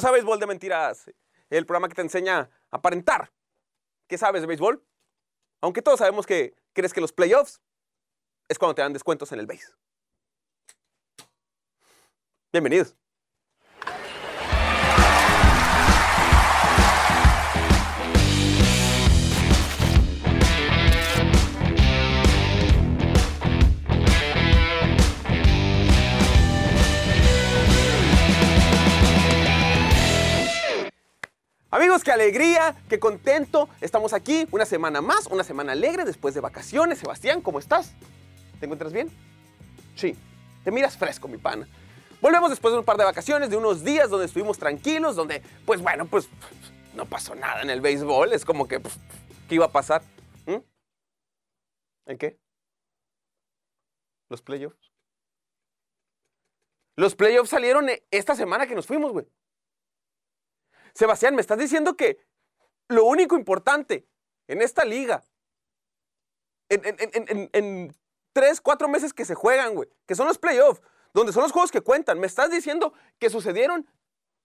Bienvenidos 0.00 0.04
a 0.04 0.12
Béisbol 0.12 0.40
de 0.40 0.46
Mentiras, 0.46 1.10
el 1.50 1.66
programa 1.66 1.86
que 1.86 1.94
te 1.94 2.00
enseña 2.00 2.38
a 2.38 2.50
aparentar 2.70 3.30
que 4.08 4.16
sabes 4.16 4.40
de 4.40 4.46
béisbol, 4.46 4.82
aunque 5.60 5.82
todos 5.82 5.98
sabemos 5.98 6.24
que 6.26 6.54
crees 6.72 6.94
que 6.94 7.02
los 7.02 7.12
playoffs 7.12 7.60
es 8.48 8.58
cuando 8.58 8.74
te 8.74 8.80
dan 8.80 8.94
descuentos 8.94 9.30
en 9.32 9.40
el 9.40 9.46
base. 9.46 9.66
Bienvenidos. 12.50 12.96
Amigos, 31.80 32.04
qué 32.04 32.12
alegría, 32.12 32.76
qué 32.90 33.00
contento. 33.00 33.66
Estamos 33.80 34.12
aquí 34.12 34.46
una 34.50 34.66
semana 34.66 35.00
más, 35.00 35.26
una 35.28 35.42
semana 35.42 35.72
alegre 35.72 36.04
después 36.04 36.34
de 36.34 36.42
vacaciones. 36.42 36.98
Sebastián, 36.98 37.40
¿cómo 37.40 37.58
estás? 37.58 37.94
¿Te 38.58 38.66
encuentras 38.66 38.92
bien? 38.92 39.08
Sí, 39.96 40.14
te 40.62 40.70
miras 40.72 40.98
fresco, 40.98 41.26
mi 41.26 41.38
pana. 41.38 41.66
Volvemos 42.20 42.50
después 42.50 42.72
de 42.72 42.80
un 42.80 42.84
par 42.84 42.98
de 42.98 43.04
vacaciones, 43.04 43.48
de 43.48 43.56
unos 43.56 43.82
días 43.82 44.10
donde 44.10 44.26
estuvimos 44.26 44.58
tranquilos, 44.58 45.16
donde, 45.16 45.42
pues 45.64 45.80
bueno, 45.80 46.04
pues 46.04 46.28
no 46.94 47.06
pasó 47.06 47.34
nada 47.34 47.62
en 47.62 47.70
el 47.70 47.80
béisbol. 47.80 48.34
Es 48.34 48.44
como 48.44 48.68
que, 48.68 48.78
pues, 48.78 48.98
¿qué 49.48 49.54
iba 49.54 49.64
a 49.64 49.72
pasar? 49.72 50.02
¿Mm? 50.44 50.58
¿En 52.08 52.18
qué? 52.18 52.38
Los 54.28 54.42
playoffs. 54.42 54.92
Los 56.96 57.14
playoffs 57.14 57.48
salieron 57.48 57.88
esta 58.10 58.34
semana 58.34 58.66
que 58.66 58.74
nos 58.74 58.86
fuimos, 58.86 59.12
güey. 59.12 59.24
Sebastián, 60.94 61.34
me 61.34 61.40
estás 61.40 61.58
diciendo 61.58 61.96
que 61.96 62.18
lo 62.88 63.04
único 63.04 63.36
importante 63.36 64.06
en 64.48 64.62
esta 64.62 64.84
liga, 64.84 65.24
en, 66.68 67.94
tres, 68.32 68.60
cuatro 68.60 68.88
meses 68.88 69.12
que 69.12 69.24
se 69.24 69.34
juegan, 69.34 69.74
güey, 69.74 69.88
que 70.06 70.14
son 70.14 70.26
los 70.26 70.38
playoffs, 70.38 70.82
donde 71.12 71.32
son 71.32 71.42
los 71.42 71.52
juegos 71.52 71.70
que 71.70 71.80
cuentan, 71.80 72.18
me 72.18 72.26
estás 72.26 72.50
diciendo 72.50 72.92
que 73.18 73.30
sucedieron 73.30 73.88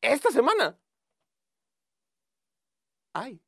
esta 0.01 0.31
semana. 0.31 0.77
Ay. 3.13 3.41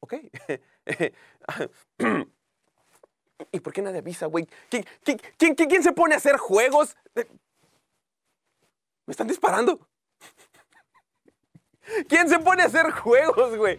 Ok. 0.00 0.14
¿Y 3.52 3.60
por 3.60 3.72
qué 3.72 3.82
nadie 3.82 3.98
avisa, 3.98 4.26
güey? 4.26 4.48
¿Quién, 4.68 4.84
quién, 5.36 5.54
quién 5.54 5.82
se 5.82 5.92
pone 5.92 6.14
a 6.14 6.18
hacer 6.18 6.36
juegos? 6.36 6.96
Me 9.06 9.12
están 9.12 9.28
disparando. 9.28 9.88
¿Quién 12.08 12.28
se 12.28 12.38
pone 12.38 12.62
a 12.62 12.66
hacer 12.66 12.90
juegos, 12.90 13.56
güey? 13.56 13.78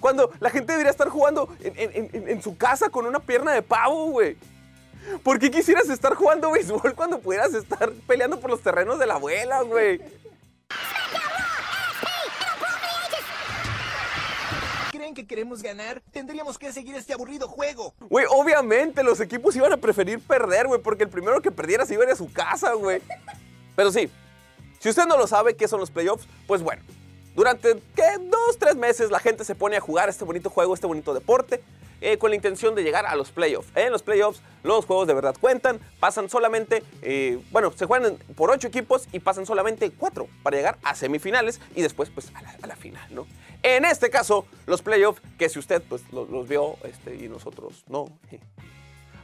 Cuando 0.00 0.30
la 0.40 0.50
gente 0.50 0.72
debería 0.72 0.90
estar 0.90 1.08
jugando 1.08 1.48
en, 1.62 2.42
su 2.42 2.56
casa 2.56 2.90
con 2.90 3.06
una 3.06 3.20
pierna 3.20 3.52
de 3.52 3.62
pavo, 3.62 4.10
güey. 4.10 4.36
¿Por 5.22 5.38
qué 5.38 5.50
quisieras 5.50 5.88
estar 5.88 6.14
jugando 6.14 6.50
béisbol 6.50 6.94
cuando 6.94 7.20
pudieras 7.20 7.54
estar 7.54 7.92
peleando 8.06 8.40
por 8.40 8.50
los 8.50 8.60
terrenos 8.60 8.98
de 8.98 9.06
la 9.06 9.14
abuela, 9.14 9.62
güey? 9.62 10.00
¿Creen 14.90 15.14
que 15.14 15.26
queremos 15.26 15.62
ganar? 15.62 16.02
Tendríamos 16.12 16.58
que 16.58 16.72
seguir 16.72 16.96
este 16.96 17.12
aburrido 17.12 17.48
juego. 17.48 17.94
Güey, 18.00 18.26
obviamente 18.28 19.02
los 19.02 19.20
equipos 19.20 19.54
iban 19.56 19.72
a 19.72 19.76
preferir 19.76 20.20
perder, 20.20 20.66
güey, 20.66 20.82
porque 20.82 21.04
el 21.04 21.08
primero 21.08 21.40
que 21.40 21.50
perdiera 21.50 21.86
se 21.86 21.94
iba 21.94 22.02
a 22.02 22.06
ir 22.06 22.12
a 22.12 22.16
su 22.16 22.30
casa, 22.32 22.72
güey. 22.74 23.00
Pero 23.76 23.92
sí, 23.92 24.10
si 24.80 24.88
usted 24.88 25.06
no 25.06 25.16
lo 25.16 25.26
sabe 25.26 25.56
qué 25.56 25.68
son 25.68 25.80
los 25.80 25.90
playoffs, 25.90 26.26
pues 26.46 26.62
bueno, 26.62 26.82
durante 27.36 27.74
¿qué? 27.94 28.02
dos, 28.18 28.58
tres 28.58 28.76
meses 28.76 29.10
la 29.10 29.20
gente 29.20 29.44
se 29.44 29.54
pone 29.54 29.76
a 29.76 29.80
jugar 29.80 30.08
este 30.08 30.24
bonito 30.24 30.48
juego, 30.48 30.72
este 30.72 30.86
bonito 30.86 31.12
deporte, 31.12 31.62
eh, 32.00 32.16
con 32.16 32.30
la 32.30 32.36
intención 32.36 32.74
de 32.74 32.82
llegar 32.82 33.04
a 33.04 33.14
los 33.14 33.30
playoffs. 33.30 33.68
En 33.74 33.92
los 33.92 34.02
playoffs 34.02 34.40
los 34.62 34.86
juegos 34.86 35.06
de 35.06 35.12
verdad 35.12 35.36
cuentan, 35.38 35.78
pasan 36.00 36.30
solamente, 36.30 36.82
eh, 37.02 37.38
bueno, 37.50 37.72
se 37.72 37.84
juegan 37.84 38.16
por 38.36 38.50
ocho 38.50 38.68
equipos 38.68 39.06
y 39.12 39.20
pasan 39.20 39.44
solamente 39.44 39.90
cuatro 39.90 40.28
para 40.42 40.56
llegar 40.56 40.78
a 40.82 40.94
semifinales 40.94 41.60
y 41.74 41.82
después 41.82 42.08
pues 42.08 42.32
a 42.34 42.66
la, 42.66 42.76
final, 42.76 43.06
¿no? 43.14 43.26
En 43.62 43.84
este 43.84 44.08
caso, 44.08 44.46
los 44.64 44.80
playoffs, 44.80 45.20
que 45.38 45.50
si 45.50 45.58
usted 45.58 45.82
pues 45.86 46.02
los, 46.12 46.48
vio 46.48 46.76
este, 46.84 47.16
y 47.16 47.28
nosotros 47.28 47.84
no. 47.86 48.06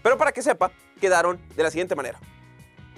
Pero 0.03 0.19
para 0.19 0.33
que 0.33 0.43
sepa, 0.43 0.71
quedaron 1.01 1.41
de 1.57 1.63
la 1.63 1.71
siguiente 1.71 1.95
manera. 1.95 2.21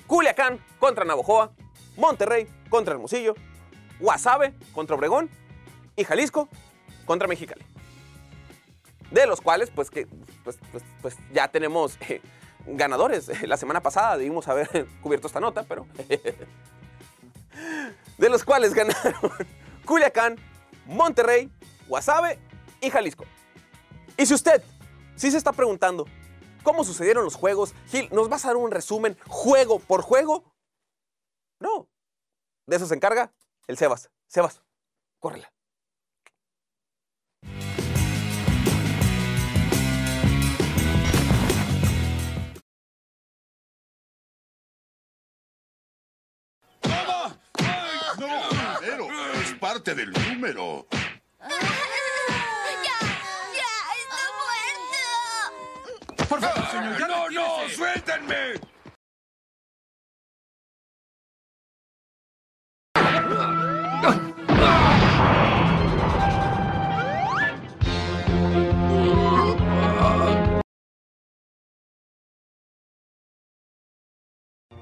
Culiacán 0.08 0.58
contra 0.80 1.04
Navojoa, 1.04 1.52
Monterrey 1.96 2.48
contra 2.68 2.94
Hermosillo, 2.94 3.34
Guasave 4.00 4.54
contra 4.72 4.96
Obregón 4.96 5.30
y 5.96 6.04
Jalisco 6.04 6.48
contra 7.04 7.28
Mexicali. 7.28 7.64
De 9.10 9.26
los 9.26 9.40
cuales, 9.40 9.70
pues, 9.70 9.90
que, 9.90 10.06
pues, 10.42 10.58
pues, 10.72 10.82
pues 11.00 11.16
ya 11.32 11.48
tenemos 11.48 11.96
eh, 12.08 12.20
ganadores. 12.66 13.30
La 13.48 13.56
semana 13.56 13.80
pasada 13.80 14.16
debimos 14.16 14.48
haber 14.48 14.86
cubierto 15.02 15.26
esta 15.26 15.40
nota, 15.40 15.64
pero... 15.64 15.86
de 18.18 18.28
los 18.28 18.44
cuales 18.44 18.74
ganaron 18.74 19.14
Culiacán, 19.84 20.36
Monterrey, 20.86 21.50
Guasave 21.86 22.38
y 22.80 22.90
Jalisco. 22.90 23.24
Y 24.16 24.26
si 24.26 24.34
usted 24.34 24.62
sí 25.16 25.30
se 25.30 25.36
está 25.36 25.52
preguntando 25.52 26.06
cómo 26.62 26.84
sucedieron 26.84 27.24
los 27.24 27.34
juegos, 27.36 27.74
Gil, 27.88 28.08
¿nos 28.12 28.28
vas 28.28 28.44
a 28.44 28.48
dar 28.48 28.56
un 28.56 28.70
resumen 28.70 29.16
juego 29.26 29.78
por 29.78 30.02
juego? 30.02 30.52
No. 31.60 31.88
De 32.66 32.76
eso 32.76 32.86
se 32.86 32.94
encarga 32.94 33.32
el 33.66 33.76
Sebas. 33.76 34.10
Sebas, 34.26 34.62
córrela. 35.18 35.52
¡Toma! 46.80 47.38
¡Ay, 47.58 47.98
no! 48.18 48.78
Pero 48.80 49.32
es 49.40 49.54
parte 49.54 49.94
del 49.94 50.12
número. 50.12 50.86
¡Ya! 51.40 51.48
¡Ya! 53.54 53.72
¡Está 54.00 54.22
muerto! 56.16 56.28
Por 56.28 56.40
favor, 56.40 56.66
señor, 56.70 56.98
ya 56.98 57.06
no, 57.06 57.30
no, 57.30 57.68
suéltenme. 57.70 58.63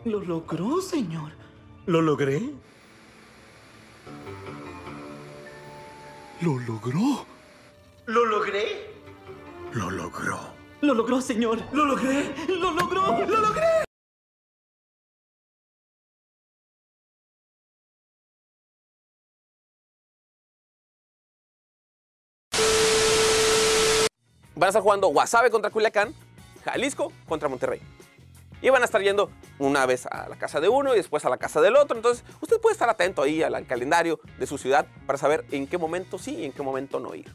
Lo 0.04 0.20
logró, 0.20 0.80
señor. 0.80 1.30
¿Lo 1.86 2.02
logré? 2.02 2.50
Lo 6.40 6.58
logró. 6.58 7.24
¿Lo 8.06 8.26
logré? 8.26 8.90
Lo 9.72 9.90
logró. 9.90 10.40
Lo 10.80 10.94
logró, 10.94 11.20
señor. 11.20 11.60
Lo 11.72 11.84
logré. 11.84 12.34
Lo 12.48 12.72
logró. 12.72 13.24
Lo 13.26 13.40
logré. 13.40 13.84
Van 24.56 24.66
a 24.66 24.68
estar 24.68 24.82
jugando 24.82 25.08
Guasave 25.08 25.50
contra 25.50 25.70
Culiacán, 25.70 26.12
Jalisco 26.64 27.12
contra 27.28 27.48
Monterrey. 27.48 27.80
Y 28.62 28.70
van 28.70 28.82
a 28.82 28.84
estar 28.84 29.02
yendo 29.02 29.30
una 29.58 29.84
vez 29.86 30.06
a 30.06 30.28
la 30.28 30.36
casa 30.36 30.60
de 30.60 30.68
uno 30.68 30.94
y 30.94 30.96
después 30.96 31.24
a 31.24 31.28
la 31.28 31.36
casa 31.36 31.60
del 31.60 31.76
otro. 31.76 31.96
Entonces, 31.96 32.24
usted 32.40 32.60
puede 32.60 32.72
estar 32.72 32.88
atento 32.88 33.22
ahí 33.22 33.42
al, 33.42 33.66
calendario 33.66 34.20
de 34.38 34.46
su 34.46 34.56
ciudad 34.56 34.86
para 35.04 35.18
saber 35.18 35.44
en 35.50 35.66
qué 35.66 35.78
momento 35.78 36.18
sí 36.18 36.36
y 36.36 36.44
en 36.44 36.52
qué 36.52 36.62
momento 36.62 37.00
no 37.00 37.14
ir. 37.14 37.30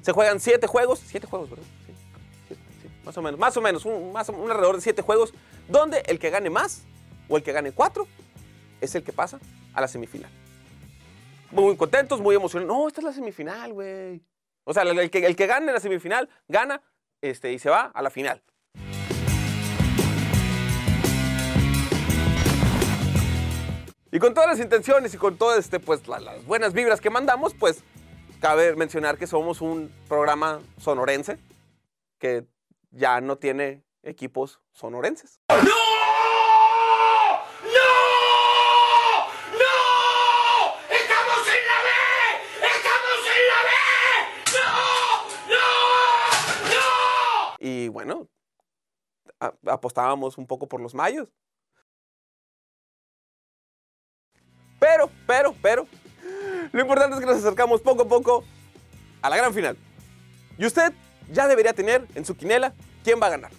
Se 0.00 0.12
juegan 0.12 0.40
siete 0.40 0.66
juegos, 0.66 1.00
siete 1.04 1.26
juegos, 1.26 1.50
¿verdad? 1.50 1.66
Sí, 2.48 2.56
más 3.04 3.16
o 3.16 3.22
menos, 3.22 3.38
más 3.38 3.56
o 3.56 3.60
menos, 3.60 3.84
un, 3.84 4.12
más, 4.12 4.28
un 4.30 4.50
alrededor 4.50 4.76
de 4.76 4.80
siete 4.80 5.02
juegos, 5.02 5.34
donde 5.68 6.02
el 6.06 6.18
que 6.18 6.30
gane 6.30 6.48
más 6.48 6.82
o 7.28 7.36
el 7.36 7.42
que 7.42 7.52
gane 7.52 7.72
cuatro 7.72 8.08
es 8.80 8.94
el 8.94 9.04
que 9.04 9.12
pasa 9.12 9.38
a 9.74 9.80
la 9.82 9.88
semifinal. 9.88 10.30
Muy 11.50 11.76
contentos, 11.76 12.20
muy 12.20 12.36
emocionados. 12.36 12.74
No, 12.74 12.88
esta 12.88 13.00
es 13.00 13.04
la 13.04 13.12
semifinal, 13.12 13.72
güey. 13.72 14.22
O 14.64 14.72
sea, 14.72 14.84
el, 14.84 15.10
que, 15.10 15.26
el 15.26 15.36
que 15.36 15.46
gane 15.46 15.72
la 15.72 15.80
semifinal 15.80 16.28
gana 16.48 16.80
este, 17.20 17.52
y 17.52 17.58
se 17.58 17.70
va 17.70 17.90
a 17.92 18.02
la 18.02 18.10
final. 18.10 18.42
Y 24.12 24.18
con 24.18 24.34
todas 24.34 24.50
las 24.50 24.58
intenciones 24.58 25.14
y 25.14 25.18
con 25.18 25.38
todas 25.38 25.58
este, 25.58 25.78
pues, 25.78 26.06
las 26.08 26.44
buenas 26.44 26.72
vibras 26.72 27.00
que 27.00 27.10
mandamos, 27.10 27.54
pues 27.54 27.84
cabe 28.40 28.74
mencionar 28.74 29.16
que 29.18 29.28
somos 29.28 29.60
un 29.60 29.92
programa 30.08 30.60
sonorense 30.78 31.38
que 32.18 32.44
ya 32.90 33.20
no 33.20 33.38
tiene 33.38 33.84
equipos 34.02 34.60
sonorenses. 34.72 35.38
¡No! 35.48 35.56
No. 37.62 37.90
No. 39.52 39.76
Estamos 40.90 41.46
en 41.46 41.62
la 41.68 41.78
B. 41.86 41.88
Estamos 42.66 43.20
en 43.36 43.42
la 43.46 43.60
B. 43.62 43.70
No. 44.56 44.68
No. 45.54 45.64
No. 46.74 47.56
Y 47.60 47.88
bueno, 47.88 48.26
apostábamos 49.66 50.36
un 50.36 50.48
poco 50.48 50.66
por 50.66 50.80
los 50.80 50.94
mayos. 50.94 51.32
Pero, 55.00 55.10
pero, 55.26 55.54
pero, 55.62 55.86
lo 56.72 56.80
importante 56.80 57.14
es 57.14 57.20
que 57.20 57.26
nos 57.26 57.38
acercamos 57.38 57.80
poco 57.80 58.02
a 58.02 58.08
poco 58.08 58.44
a 59.22 59.30
la 59.30 59.36
gran 59.36 59.54
final. 59.54 59.78
Y 60.58 60.66
usted 60.66 60.92
ya 61.30 61.48
debería 61.48 61.72
tener 61.72 62.06
en 62.14 62.26
su 62.26 62.36
quinela 62.36 62.74
quién 63.02 63.18
va 63.20 63.28
a 63.28 63.30
ganar. 63.30 63.50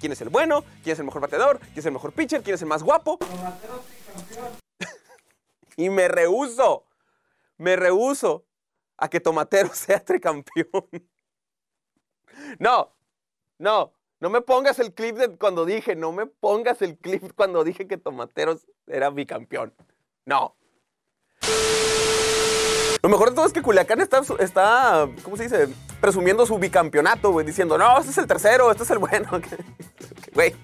¿Quién 0.00 0.12
es 0.12 0.20
el 0.20 0.28
bueno? 0.28 0.64
¿Quién 0.82 0.94
es 0.94 0.98
el 0.98 1.04
mejor 1.04 1.20
bateador? 1.20 1.60
¿Quién 1.60 1.78
es 1.78 1.86
el 1.86 1.92
mejor 1.92 2.12
pitcher? 2.12 2.42
¿Quién 2.42 2.54
es 2.54 2.62
el 2.62 2.68
más 2.68 2.82
guapo? 2.82 3.18
y 5.76 5.90
me 5.90 6.08
rehuso, 6.08 6.84
me 7.58 7.76
rehuso 7.76 8.44
a 8.96 9.08
que 9.08 9.20
Tomatero 9.20 9.68
sea 9.74 10.04
tricampeón. 10.04 10.88
no, 12.58 12.92
no, 13.58 13.92
no 14.18 14.30
me 14.30 14.40
pongas 14.40 14.80
el 14.80 14.94
clip 14.94 15.38
cuando 15.38 15.64
dije, 15.64 15.94
no 15.94 16.10
me 16.10 16.26
pongas 16.26 16.82
el 16.82 16.98
clip 16.98 17.32
cuando 17.36 17.62
dije 17.62 17.86
que 17.86 17.98
Tomateros 17.98 18.66
era 18.86 19.10
bicampeón. 19.10 19.72
No. 20.24 20.57
Lo 23.02 23.08
mejor 23.08 23.30
de 23.30 23.36
todo 23.36 23.46
es 23.46 23.52
que 23.52 23.62
Culiacán 23.62 24.00
está, 24.00 24.20
está 24.40 25.08
¿cómo 25.22 25.36
se 25.36 25.44
dice? 25.44 25.68
Presumiendo 26.00 26.44
su 26.46 26.58
bicampeonato, 26.58 27.30
güey, 27.30 27.46
diciendo, 27.46 27.78
no, 27.78 27.98
este 27.98 28.10
es 28.10 28.18
el 28.18 28.26
tercero, 28.26 28.70
este 28.70 28.82
es 28.82 28.90
el 28.90 28.98
bueno. 28.98 29.28
Güey, 30.34 30.54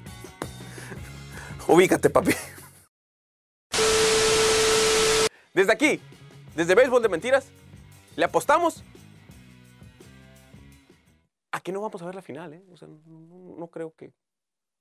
ubícate, 1.67 2.11
papi. 2.11 2.33
Desde 5.53 5.73
aquí, 5.73 6.01
desde 6.55 6.75
Béisbol 6.75 7.03
de 7.03 7.09
Mentiras, 7.09 7.47
le 8.17 8.25
apostamos 8.25 8.85
a 11.53 11.61
que 11.61 11.73
no 11.73 11.81
vamos 11.81 12.03
a 12.03 12.07
ver 12.07 12.15
la 12.15 12.23
final, 12.23 12.53
¿eh? 12.53 12.65
O 12.73 12.77
sea, 12.77 12.89
no, 12.89 13.55
no- 13.59 13.69
creo 13.69 13.95
que... 13.97 14.13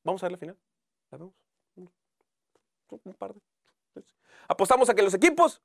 Vamos 0.03 0.21
a 0.23 0.25
ver 0.25 0.31
la 0.33 0.37
final. 0.39 0.57
¿La 1.11 1.17
vemos? 1.19 1.33
Un 1.75 3.13
par 3.17 3.33
de... 3.33 3.41
Apostamos 4.47 4.89
a 4.89 4.93
que 4.95 5.01
los 5.03 5.13
equipos 5.13 5.61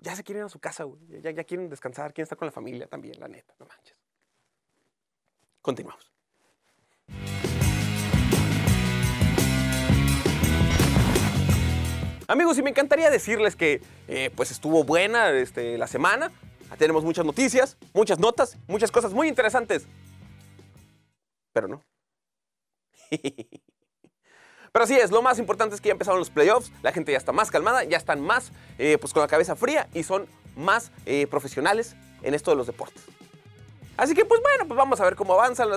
ya 0.00 0.16
se 0.16 0.24
quieren 0.24 0.42
ir 0.42 0.46
a 0.46 0.48
su 0.48 0.58
casa, 0.58 0.84
güey. 0.84 1.00
Ya- 1.22 1.44
quieren 1.44 1.68
descansar, 1.68 2.12
quieren 2.12 2.24
estar 2.24 2.38
con 2.38 2.46
la 2.46 2.52
familia 2.52 2.86
también, 2.86 3.18
la 3.20 3.28
neta, 3.28 3.54
no 3.58 3.66
manches. 3.66 3.96
Continuamos. 5.60 6.10
Amigos, 12.26 12.56
y 12.58 12.62
me 12.62 12.70
encantaría 12.70 13.10
decirles 13.10 13.56
que 13.56 13.82
eh, 14.06 14.30
pues 14.36 14.52
estuvo 14.52 14.84
buena 14.84 15.30
este, 15.32 15.76
la 15.76 15.88
semana. 15.88 16.30
Tenemos 16.78 17.02
muchas 17.02 17.26
noticias, 17.26 17.76
muchas 17.92 18.20
notas, 18.20 18.56
muchas 18.68 18.92
cosas 18.92 19.12
muy 19.12 19.26
interesantes. 19.28 19.86
Pero 21.52 21.66
no. 21.66 21.82
Pero 24.72 24.84
así 24.84 24.94
es, 24.94 25.10
lo 25.10 25.20
más 25.20 25.38
importante 25.38 25.74
es 25.74 25.80
que 25.80 25.88
ya 25.88 25.92
empezaron 25.92 26.20
los 26.20 26.30
playoffs, 26.30 26.70
la 26.82 26.92
gente 26.92 27.10
ya 27.12 27.18
está 27.18 27.32
más 27.32 27.50
calmada, 27.50 27.82
ya 27.84 27.96
están 27.96 28.20
más 28.20 28.52
eh, 28.78 28.98
pues 29.00 29.12
con 29.12 29.20
la 29.20 29.28
cabeza 29.28 29.56
fría 29.56 29.88
y 29.94 30.04
son 30.04 30.26
más 30.56 30.92
eh, 31.06 31.26
profesionales 31.26 31.96
en 32.22 32.34
esto 32.34 32.52
de 32.52 32.56
los 32.56 32.66
deportes. 32.66 33.02
Así 33.96 34.14
que 34.14 34.24
pues 34.24 34.40
bueno, 34.40 34.66
pues 34.68 34.78
vamos 34.78 35.00
a 35.00 35.04
ver 35.04 35.16
cómo 35.16 35.34
avanzan 35.34 35.68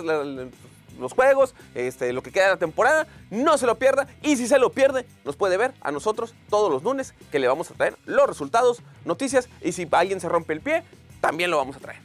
los 1.00 1.14
juegos, 1.14 1.56
este, 1.74 2.14
lo 2.14 2.22
que 2.22 2.32
queda 2.32 2.46
de 2.46 2.52
la 2.52 2.58
temporada, 2.58 3.08
no 3.32 3.58
se 3.58 3.66
lo 3.66 3.80
pierda 3.80 4.08
y 4.22 4.38
si 4.38 4.48
se 4.48 4.60
lo 4.60 4.72
pierde, 4.72 5.08
nos 5.26 5.36
puede 5.36 5.58
ver 5.58 5.74
a 5.82 5.92
nosotros 5.92 6.36
todos 6.50 6.72
los 6.72 6.84
lunes 6.84 7.16
que 7.32 7.40
le 7.40 7.48
vamos 7.48 7.72
a 7.72 7.74
traer 7.74 7.98
los 8.06 8.28
resultados, 8.28 8.84
noticias 9.06 9.50
y 9.62 9.72
si 9.72 9.88
alguien 9.92 10.20
se 10.20 10.30
rompe 10.30 10.54
el 10.54 10.62
pie, 10.62 10.84
también 11.20 11.50
lo 11.50 11.58
vamos 11.58 11.78
a 11.78 11.80
traer. 11.80 12.00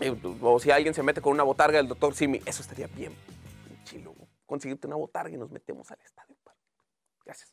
Eh, 0.00 0.14
O 0.42 0.58
si 0.60 0.70
alguien 0.70 0.92
se 0.92 1.02
mete 1.02 1.22
con 1.22 1.32
una 1.32 1.42
botarga 1.42 1.78
del 1.78 1.88
doctor 1.88 2.14
Simi, 2.14 2.42
eso 2.44 2.60
estaría 2.60 2.88
bien. 2.88 3.14
Conseguirte 4.54 4.86
una 4.86 4.94
botarga 4.94 5.34
y 5.34 5.36
nos 5.36 5.50
metemos 5.50 5.90
al 5.90 5.98
estadio. 6.00 6.36
Gracias. 7.24 7.52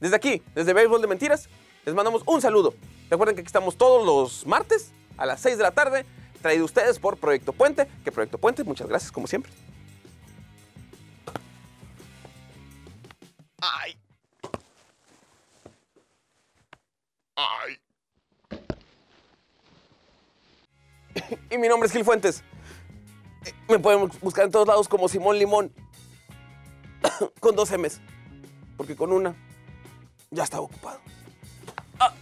Desde 0.00 0.16
aquí, 0.16 0.42
desde 0.56 0.72
Béisbol 0.72 1.00
de 1.00 1.06
Mentiras, 1.06 1.48
les 1.86 1.94
mandamos 1.94 2.24
un 2.26 2.42
saludo. 2.42 2.74
Recuerden 3.08 3.36
que 3.36 3.42
aquí 3.42 3.46
estamos 3.46 3.76
todos 3.76 4.04
los 4.04 4.44
martes 4.44 4.90
a 5.16 5.24
las 5.24 5.40
6 5.42 5.56
de 5.56 5.62
la 5.62 5.70
tarde, 5.70 6.04
traído 6.42 6.64
ustedes 6.64 6.98
por 6.98 7.16
Proyecto 7.16 7.52
Puente. 7.52 7.86
Que 8.02 8.10
Proyecto 8.10 8.38
Puente, 8.38 8.64
muchas 8.64 8.88
gracias 8.88 9.12
como 9.12 9.28
siempre. 9.28 9.52
Y 21.54 21.58
mi 21.58 21.68
nombre 21.68 21.86
es 21.86 21.92
Gil 21.92 22.04
Fuentes. 22.04 22.42
Me 23.68 23.78
pueden 23.78 24.10
buscar 24.20 24.46
en 24.46 24.50
todos 24.50 24.66
lados 24.66 24.88
como 24.88 25.08
Simón 25.08 25.38
Limón. 25.38 25.72
con 27.40 27.54
dos 27.54 27.70
M's. 27.70 28.00
Porque 28.76 28.96
con 28.96 29.12
una 29.12 29.36
ya 30.30 30.42
estaba 30.42 30.64
ocupado. 30.64 31.00
Ah, 32.00 32.12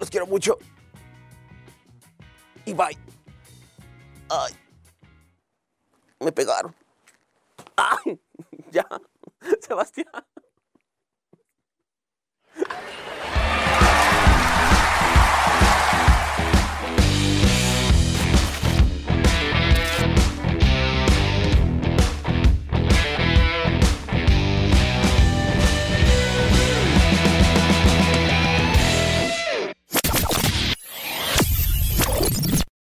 los 0.00 0.08
quiero 0.08 0.26
mucho. 0.26 0.56
Y 2.64 2.72
bye. 2.72 2.96
Ay. 4.30 4.54
Me 6.20 6.32
pegaron. 6.32 6.74
Ah, 7.76 8.00
ya. 8.70 8.86
Sebastián. 9.60 10.06